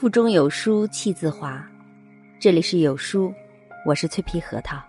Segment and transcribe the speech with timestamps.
[0.00, 1.62] 腹中有书气自华，
[2.38, 3.30] 这里是有书，
[3.84, 4.82] 我是脆皮核桃。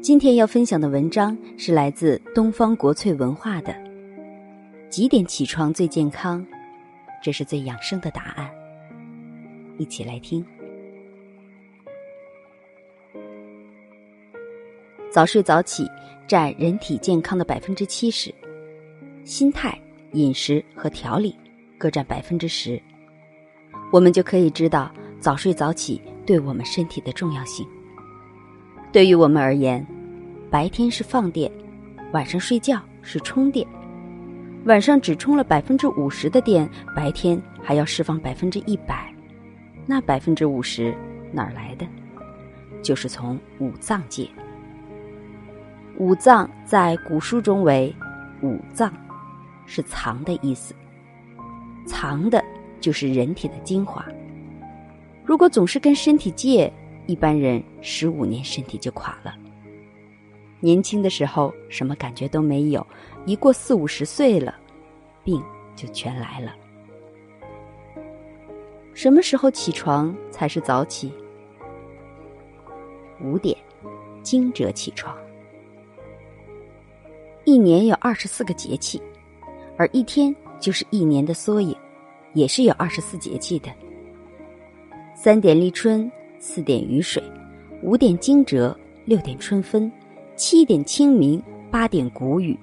[0.00, 3.74] 今天要分享的文章是来自东方国粹文化的
[4.88, 6.40] 《几点起床最健康》，
[7.22, 8.50] 这是最养生的答案。
[9.76, 10.42] 一起来听。
[15.12, 15.86] 早睡早起
[16.26, 18.34] 占人体健康的百分之七十，
[19.26, 19.78] 心态、
[20.12, 21.36] 饮食和调理
[21.76, 22.80] 各占百分之十。
[23.90, 24.90] 我们就可以知道
[25.20, 27.66] 早睡早起对我们身体的重要性。
[28.92, 29.84] 对于我们而言，
[30.50, 31.50] 白天是放电，
[32.12, 33.66] 晚上睡觉是充电。
[34.64, 39.14] 晚上只充了百分之五十的电，白天还要释放百分之一百，
[39.86, 40.92] 那百分之五十
[41.32, 41.86] 哪儿来的？
[42.82, 44.28] 就是从五脏借。
[45.98, 47.94] 五脏在古书中为
[48.42, 48.92] 五脏，
[49.66, 50.74] 是藏的意思，
[51.86, 52.42] 藏的。
[52.86, 54.06] 就是人体的精华。
[55.24, 56.72] 如果总是跟身体借，
[57.08, 59.34] 一般人十五年身体就垮了。
[60.60, 62.86] 年轻的时候什么感觉都没有，
[63.24, 64.54] 一过四五十岁了，
[65.24, 65.42] 病
[65.74, 66.54] 就全来了。
[68.94, 71.12] 什么时候起床才是早起？
[73.20, 73.58] 五点，
[74.22, 75.12] 惊蛰起床。
[77.44, 79.02] 一年有二十四个节气，
[79.76, 81.76] 而一天就是一年的缩影。
[82.36, 83.70] 也是有二十四节气的：
[85.14, 87.22] 三点立春，四点雨水，
[87.82, 88.76] 五点惊蛰，
[89.06, 89.90] 六点春分，
[90.36, 92.54] 七点清明，八点谷雨，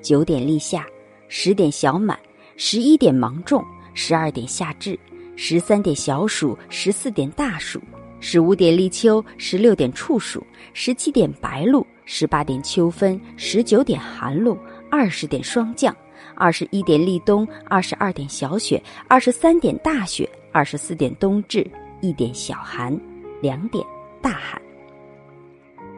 [0.00, 0.86] 九点立夏，
[1.28, 2.18] 十点小满，
[2.56, 3.62] 十一点芒种，
[3.92, 4.98] 十二点夏至，
[5.36, 7.78] 十三点小暑，十四点大暑，
[8.20, 10.42] 十五点立秋，十六点处暑，
[10.72, 14.56] 十七点白露，十八点秋分，十九点寒露，
[14.90, 15.94] 二十点霜降。
[16.38, 21.68] 二十一点立冬，二十二点小雪，二十三点大雪，二十四点冬至，
[22.00, 22.96] 一点小寒，
[23.42, 23.84] 两点
[24.22, 24.62] 大寒。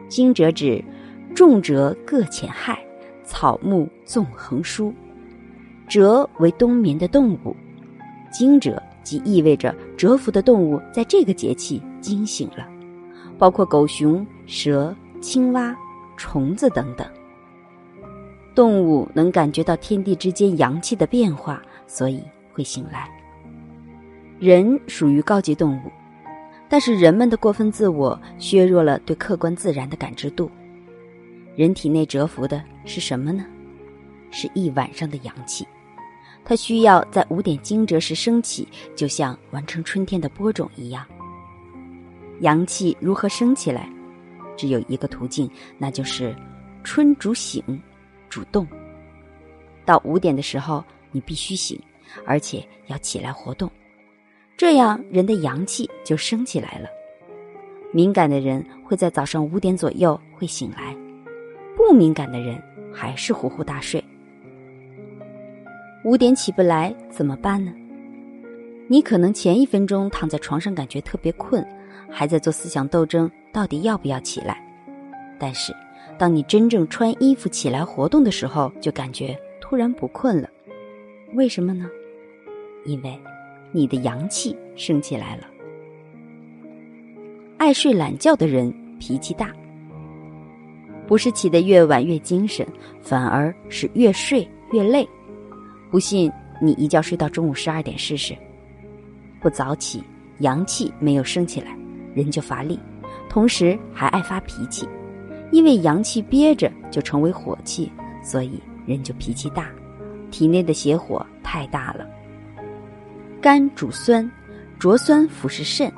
[0.09, 0.83] 惊蛰指
[1.35, 2.83] 重蛰各潜害，
[3.23, 4.91] 草木纵横舒。
[5.87, 7.55] 蛰为冬眠的动物，
[8.31, 12.67] 惊蛰即意味着蛰伏的动物在这个节气惊醒了，
[13.37, 15.75] 包括狗熊、蛇、青蛙、
[16.17, 17.05] 虫子等等。
[18.53, 23.09] 动物能感觉到天地之间阳气的变化，所以会醒来。
[24.39, 25.91] 人属于高级动物，
[26.67, 30.49] 但是人们的过分自我削弱了对客观自然的感知度。
[31.55, 33.45] 人体内蛰伏的是什么呢？
[34.31, 35.67] 是一晚上的阳气，
[36.43, 41.05] 它需要在五点惊蛰时升起，就像完成春天的播种一样。
[42.39, 43.89] 阳气如何升起来？
[44.57, 46.35] 只有一个途径，那就是
[46.83, 47.61] 春主醒。
[48.31, 48.65] 主动，
[49.83, 50.81] 到五点的时候，
[51.11, 51.77] 你必须醒，
[52.25, 53.69] 而且要起来活动，
[54.55, 56.87] 这样人的阳气就升起来了。
[57.91, 60.95] 敏感的人会在早上五点左右会醒来，
[61.75, 62.57] 不敏感的人
[62.93, 64.01] 还是呼呼大睡。
[66.05, 67.73] 五点起不来怎么办呢？
[68.87, 71.67] 你可能前一分钟躺在床上感觉特别困，
[72.09, 74.65] 还在做思想斗争，到底要不要起来？
[75.37, 75.75] 但是。
[76.21, 80.47] 当你真正穿衣服起来活动的时候，就感觉突然不困了。
[81.33, 81.89] 为什么呢？
[82.85, 83.19] 因为
[83.71, 85.47] 你的阳气升起来了。
[87.57, 89.51] 爱睡懒觉的人脾气大，
[91.07, 92.67] 不是起得越晚越精神，
[93.01, 95.09] 反而是越睡越累。
[95.89, 96.31] 不信
[96.61, 98.37] 你一觉睡到中午十二点试试。
[99.39, 100.03] 不早起，
[100.41, 101.75] 阳气没有升起来，
[102.13, 102.79] 人就乏力，
[103.27, 104.87] 同时还爱发脾气。
[105.51, 107.91] 因为阳气憋着就成为火气，
[108.23, 109.69] 所以人就脾气大，
[110.31, 112.07] 体内的邪火太大了。
[113.41, 114.29] 肝主酸，
[114.79, 115.91] 浊酸腐蚀肾，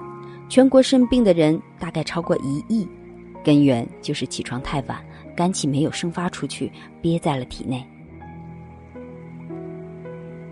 [0.50, 2.88] 全国肾病的人大概超过一亿，
[3.44, 4.98] 根源就是起床太晚，
[5.36, 7.86] 肝气没有生发出去，憋在了体内。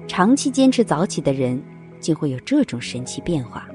[0.07, 1.61] 长期坚持早起的人，
[1.99, 3.65] 竟会有这种神奇变化。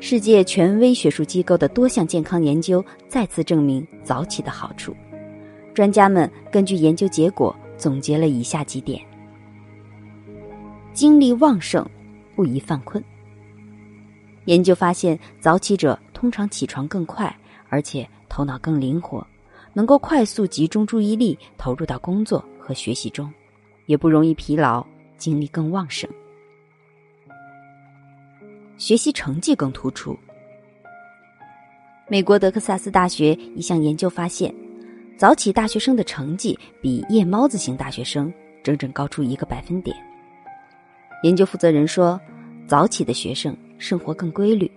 [0.00, 4.94] 世界权威学术机构的多项健康研究再次证明早起的好处。
[5.72, 9.00] 专家们根据研究结果总结了以下几点：
[10.92, 11.84] 精力旺盛，
[12.36, 13.02] 不宜犯困。
[14.44, 17.34] 研究发现，早起者通常起床更快，
[17.70, 19.26] 而且头脑更灵活，
[19.72, 23.32] 能够快速集中注意力投入到工作和学习中，
[23.86, 24.86] 也不容易疲劳，
[25.16, 26.08] 精力更旺盛。
[28.76, 30.18] 学习成绩更突出。
[32.08, 34.54] 美国德克萨斯大学一项研究发现，
[35.16, 38.32] 早起大学生的成绩比夜猫子型大学生
[38.62, 39.96] 整整高出一个百分点。
[41.22, 42.20] 研究负责人说，
[42.66, 44.70] 早起的学生生活更规律，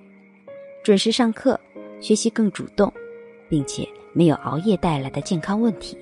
[0.83, 1.59] 准时上课，
[1.99, 2.91] 学习更主动，
[3.49, 5.97] 并且没有熬夜带来的健康问题。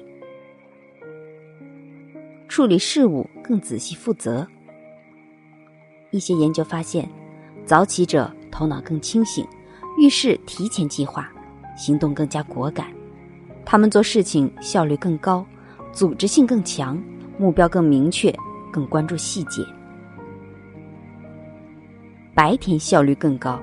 [2.48, 4.48] 处理事务更仔细负责。
[6.12, 7.10] 一些研究发现，
[7.66, 9.46] 早起者头脑更清醒，
[9.98, 11.28] 遇事提前计划，
[11.76, 12.86] 行动更加果敢。
[13.66, 15.44] 他们做事情效率更高，
[15.92, 17.02] 组织性更强，
[17.40, 18.32] 目标更明确，
[18.72, 19.66] 更关注细节。
[22.36, 23.60] 白天效率更高。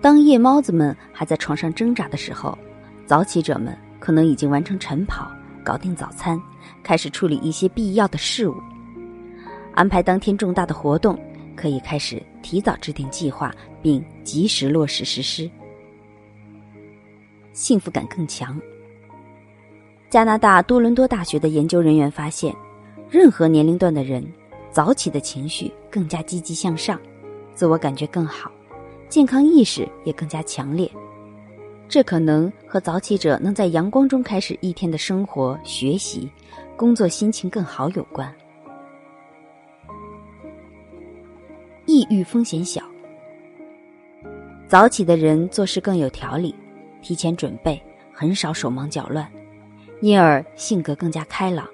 [0.00, 2.56] 当夜猫子们还在床上挣扎的时候，
[3.04, 5.30] 早起者们可能已经完成晨跑，
[5.62, 6.40] 搞定早餐，
[6.82, 8.54] 开始处理一些必要的事务，
[9.74, 11.18] 安排当天重大的活动，
[11.56, 15.50] 可以开始提早制定计划，并及时落实实施。
[17.52, 18.60] 幸福感更强。
[20.10, 22.54] 加拿大多伦多大学的研究人员发现，
[23.10, 24.24] 任何年龄段的人
[24.70, 27.00] 早起的情绪更加积极向上，
[27.54, 28.52] 自我感觉更好，
[29.08, 30.90] 健康意识也更加强烈。
[31.88, 36.28] 这可能和早起者能在阳光中开始一天的生活、学习、
[36.76, 38.32] 工作，心情更好有关。
[41.86, 42.82] 抑郁风险小。
[44.66, 46.54] 早起的人做事更有条理。
[47.02, 47.80] 提前准备，
[48.12, 49.30] 很少手忙脚乱，
[50.00, 51.64] 因而性格更加开朗；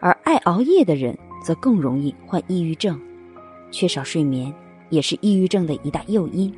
[0.00, 2.98] 而爱熬夜的人则更容易患抑郁症，
[3.70, 4.50] 缺少睡眠
[4.88, 6.50] 也是抑郁症的一大诱因。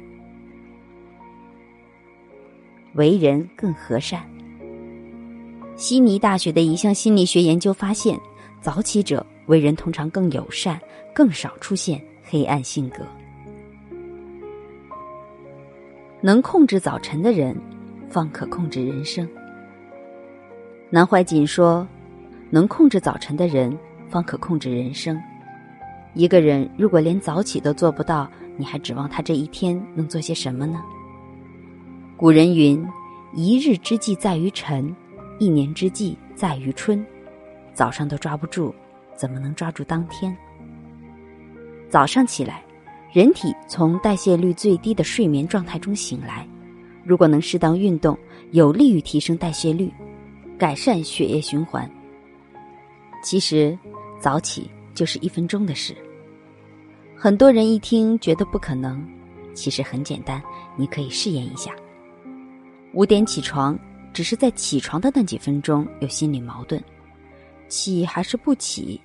[2.92, 4.24] 为人更和善。
[5.74, 8.16] 悉尼大学的一项心理学研究发现，
[8.60, 10.80] 早起者为人通常更友善，
[11.12, 13.06] 更少出现黑暗性格。
[16.20, 17.56] 能控制早晨的人。
[18.08, 19.28] 方可控制人生。
[20.90, 21.86] 南怀瑾说
[22.50, 23.76] ：“能控制早晨的人，
[24.08, 25.20] 方可控制人生。
[26.14, 30.80] 一个人如果连早起都做不到，你还指望他这一天能做些什么呢？”
[32.16, 32.82] 古人云
[33.34, 34.94] ：“一日之计在于晨，
[35.40, 37.04] 一年之计在于春。”
[37.74, 38.72] 早上都抓不住，
[39.16, 40.34] 怎么能抓住当天？
[41.88, 42.62] 早上起来，
[43.12, 46.46] 人体从代谢率最低的睡眠状态中醒来。
[47.04, 48.18] 如果能适当运动，
[48.50, 49.92] 有利于提升代谢率，
[50.58, 51.88] 改善血液循环。
[53.22, 53.78] 其实，
[54.20, 55.96] 早起就是一分钟的事。
[57.14, 59.02] 很多人一听觉得不可能，
[59.54, 60.42] 其实很简单，
[60.76, 61.70] 你可以试验一下。
[62.92, 63.78] 五点起床，
[64.12, 66.82] 只是在起床的那几分钟有心理矛盾，
[67.68, 69.00] 起还是不起？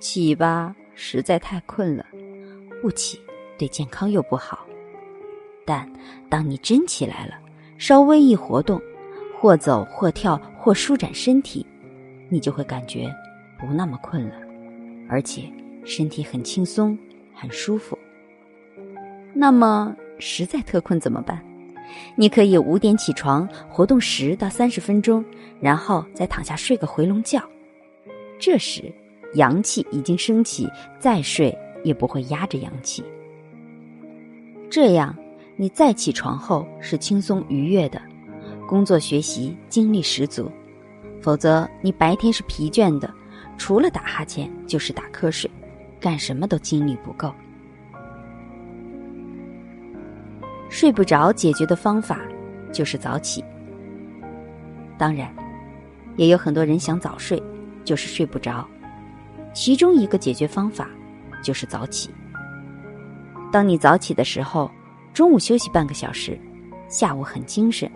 [0.00, 2.04] 起吧，实在太困了；
[2.82, 3.18] 不起，
[3.56, 4.66] 对健康又不好。
[5.64, 5.90] 但
[6.28, 7.38] 当你真起来了，
[7.78, 8.78] 稍微一活动，
[9.38, 11.64] 或走或跳或舒展身体，
[12.28, 13.10] 你就会感觉
[13.58, 14.34] 不那么困了，
[15.08, 15.50] 而且
[15.86, 16.96] 身体很轻松、
[17.34, 17.98] 很舒服。
[19.32, 21.42] 那么实在特困怎么办？
[22.14, 25.24] 你可以五点起床，活动十到三十分钟，
[25.62, 27.42] 然后再躺下睡个回笼觉。
[28.38, 28.92] 这时
[29.34, 30.68] 阳气已经升起，
[30.98, 33.04] 再睡也不会压着阳气。
[34.70, 35.16] 这样。
[35.56, 38.00] 你再起床后是轻松愉悦的，
[38.66, 40.50] 工作学习精力十足；
[41.20, 43.12] 否则你白天是疲倦的，
[43.58, 45.50] 除了打哈欠就是打瞌睡，
[46.00, 47.30] 干什么都精力不够。
[50.70, 52.18] 睡不着解决的方法
[52.72, 53.44] 就是早起。
[54.96, 55.30] 当然，
[56.16, 57.42] 也有很多人想早睡，
[57.84, 58.66] 就是睡不着。
[59.52, 60.88] 其中一个解决方法
[61.42, 62.10] 就是早起。
[63.52, 64.70] 当你早起的时候。
[65.12, 66.38] 中午休息半个小时，
[66.88, 67.90] 下午很精神，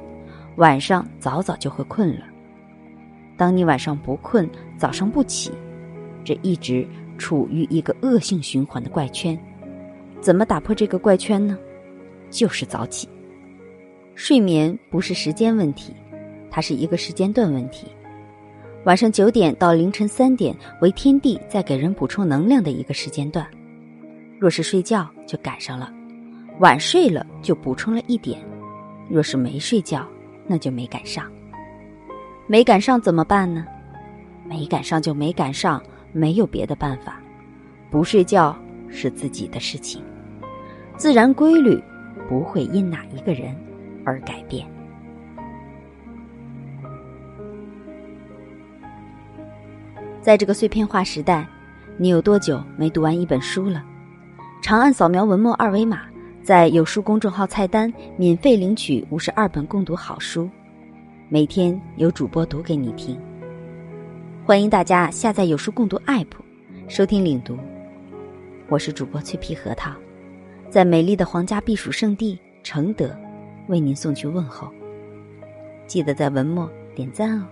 [0.56, 2.24] 晚上早早就会困了。
[3.36, 5.52] 当你晚上不困，早上不起，
[6.24, 6.84] 这一直
[7.16, 9.38] 处于一个恶性循环的怪圈。
[10.20, 11.56] 怎么打破这个怪圈呢？
[12.30, 13.08] 就是早起。
[14.16, 15.94] 睡眠不是时间问题，
[16.50, 17.86] 它是一个时间段问题。
[18.84, 23.46] 晚上九点到凌晨三点为天地在给人补充能量的一个时间段，
[24.38, 25.90] 若是睡觉就赶上了。
[26.60, 28.38] 晚睡了就补充了一点，
[29.08, 30.06] 若是没睡觉，
[30.46, 31.24] 那就没赶上。
[32.46, 33.64] 没赶上怎么办呢？
[34.46, 37.18] 没赶上就没赶上，没有别的办法。
[37.90, 38.54] 不睡觉
[38.90, 40.02] 是自己的事情，
[40.98, 41.82] 自然规律
[42.28, 43.56] 不会因哪一个人
[44.04, 44.66] 而改变。
[50.24, 51.46] 在这个碎片化时代，
[51.98, 53.84] 你有多久没读完一本书了？
[54.62, 56.00] 长按扫描文末二维码。
[56.42, 60.48] 在有书公众号菜单免费领取五十二本共读好书，
[61.28, 63.18] 每天有主播读给你听。
[64.46, 66.26] 欢迎大家下载有书共读 APP，
[66.88, 67.58] 收听领读。
[68.70, 69.90] 我是主播脆皮核桃，
[70.70, 73.14] 在美丽的皇家避暑胜地承德，
[73.68, 74.70] 为您送去问候。
[75.86, 77.44] 记得在文末点赞哦。